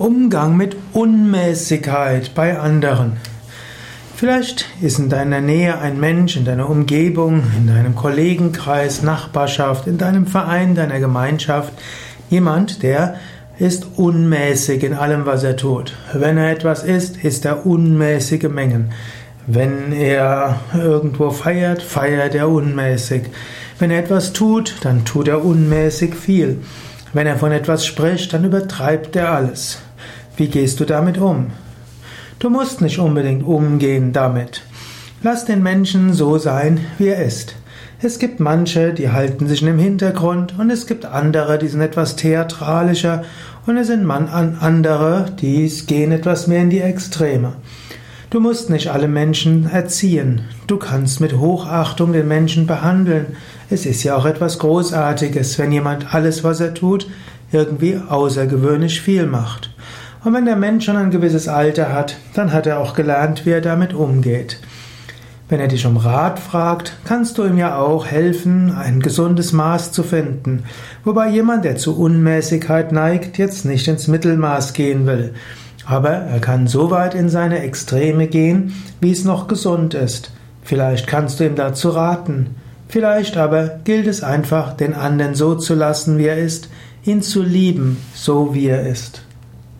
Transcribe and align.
Umgang 0.00 0.56
mit 0.56 0.76
Unmäßigkeit 0.94 2.34
bei 2.34 2.58
anderen. 2.58 3.18
Vielleicht 4.16 4.64
ist 4.80 4.98
in 4.98 5.10
deiner 5.10 5.42
Nähe 5.42 5.78
ein 5.78 6.00
Mensch, 6.00 6.38
in 6.38 6.46
deiner 6.46 6.70
Umgebung, 6.70 7.42
in 7.58 7.66
deinem 7.66 7.94
Kollegenkreis, 7.94 9.02
Nachbarschaft, 9.02 9.86
in 9.86 9.98
deinem 9.98 10.26
Verein, 10.26 10.74
deiner 10.74 11.00
Gemeinschaft, 11.00 11.74
jemand, 12.30 12.82
der 12.82 13.16
ist 13.58 13.88
unmäßig 13.96 14.84
in 14.84 14.94
allem, 14.94 15.26
was 15.26 15.44
er 15.44 15.58
tut. 15.58 15.92
Wenn 16.14 16.38
er 16.38 16.50
etwas 16.50 16.82
isst, 16.82 17.22
isst 17.22 17.44
er 17.44 17.66
unmäßige 17.66 18.48
Mengen. 18.48 18.92
Wenn 19.46 19.92
er 19.92 20.60
irgendwo 20.72 21.28
feiert, 21.28 21.82
feiert 21.82 22.34
er 22.34 22.48
unmäßig. 22.48 23.24
Wenn 23.78 23.90
er 23.90 23.98
etwas 23.98 24.32
tut, 24.32 24.76
dann 24.80 25.04
tut 25.04 25.28
er 25.28 25.44
unmäßig 25.44 26.14
viel. 26.14 26.62
Wenn 27.12 27.26
er 27.26 27.36
von 27.36 27.52
etwas 27.52 27.84
spricht, 27.84 28.32
dann 28.32 28.44
übertreibt 28.44 29.14
er 29.16 29.32
alles. 29.32 29.82
Wie 30.40 30.48
gehst 30.48 30.80
du 30.80 30.86
damit 30.86 31.18
um? 31.18 31.48
Du 32.38 32.48
musst 32.48 32.80
nicht 32.80 32.98
unbedingt 32.98 33.44
umgehen 33.44 34.14
damit. 34.14 34.62
Lass 35.22 35.44
den 35.44 35.62
Menschen 35.62 36.14
so 36.14 36.38
sein, 36.38 36.80
wie 36.96 37.08
er 37.08 37.22
ist. 37.22 37.56
Es 38.00 38.18
gibt 38.18 38.40
manche, 38.40 38.94
die 38.94 39.10
halten 39.10 39.46
sich 39.48 39.62
im 39.62 39.78
Hintergrund 39.78 40.54
und 40.58 40.70
es 40.70 40.86
gibt 40.86 41.04
andere, 41.04 41.58
die 41.58 41.68
sind 41.68 41.82
etwas 41.82 42.16
theatralischer 42.16 43.22
und 43.66 43.76
es 43.76 43.88
sind 43.88 44.10
andere, 44.10 45.26
die 45.42 45.70
gehen 45.86 46.10
etwas 46.10 46.46
mehr 46.46 46.62
in 46.62 46.70
die 46.70 46.80
Extreme. 46.80 47.52
Du 48.30 48.40
musst 48.40 48.70
nicht 48.70 48.88
alle 48.88 49.08
Menschen 49.08 49.68
erziehen. 49.68 50.46
Du 50.66 50.78
kannst 50.78 51.20
mit 51.20 51.36
Hochachtung 51.36 52.14
den 52.14 52.28
Menschen 52.28 52.66
behandeln. 52.66 53.36
Es 53.68 53.84
ist 53.84 54.04
ja 54.04 54.16
auch 54.16 54.24
etwas 54.24 54.58
Großartiges, 54.58 55.58
wenn 55.58 55.70
jemand 55.70 56.14
alles, 56.14 56.42
was 56.44 56.60
er 56.60 56.72
tut, 56.72 57.08
irgendwie 57.52 58.00
außergewöhnlich 58.08 59.02
viel 59.02 59.26
macht. 59.26 59.69
Und 60.22 60.34
wenn 60.34 60.44
der 60.44 60.56
Mensch 60.56 60.84
schon 60.84 60.96
ein 60.96 61.10
gewisses 61.10 61.48
Alter 61.48 61.92
hat, 61.92 62.16
dann 62.34 62.52
hat 62.52 62.66
er 62.66 62.78
auch 62.78 62.94
gelernt, 62.94 63.46
wie 63.46 63.50
er 63.50 63.62
damit 63.62 63.94
umgeht. 63.94 64.60
Wenn 65.48 65.60
er 65.60 65.68
dich 65.68 65.86
um 65.86 65.96
Rat 65.96 66.38
fragt, 66.38 66.92
kannst 67.04 67.38
du 67.38 67.44
ihm 67.44 67.56
ja 67.56 67.78
auch 67.78 68.06
helfen, 68.06 68.70
ein 68.72 69.00
gesundes 69.00 69.52
Maß 69.52 69.92
zu 69.92 70.02
finden. 70.02 70.64
Wobei 71.04 71.30
jemand, 71.30 71.64
der 71.64 71.76
zu 71.76 71.98
Unmäßigkeit 71.98 72.92
neigt, 72.92 73.38
jetzt 73.38 73.64
nicht 73.64 73.88
ins 73.88 74.08
Mittelmaß 74.08 74.74
gehen 74.74 75.06
will. 75.06 75.34
Aber 75.86 76.10
er 76.10 76.38
kann 76.38 76.68
so 76.68 76.90
weit 76.90 77.14
in 77.14 77.28
seine 77.28 77.60
Extreme 77.60 78.28
gehen, 78.28 78.74
wie 79.00 79.10
es 79.10 79.24
noch 79.24 79.48
gesund 79.48 79.94
ist. 79.94 80.30
Vielleicht 80.62 81.06
kannst 81.06 81.40
du 81.40 81.44
ihm 81.44 81.56
dazu 81.56 81.88
raten. 81.88 82.54
Vielleicht 82.88 83.36
aber 83.36 83.80
gilt 83.84 84.06
es 84.06 84.22
einfach, 84.22 84.74
den 84.74 84.94
anderen 84.94 85.34
so 85.34 85.54
zu 85.54 85.74
lassen, 85.74 86.18
wie 86.18 86.26
er 86.26 86.38
ist, 86.38 86.68
ihn 87.04 87.22
zu 87.22 87.42
lieben, 87.42 87.96
so 88.14 88.54
wie 88.54 88.66
er 88.66 88.86
ist. 88.86 89.22